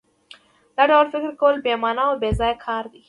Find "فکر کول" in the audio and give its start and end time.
1.13-1.55